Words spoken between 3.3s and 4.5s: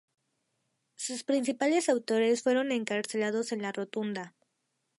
en La Rotunda.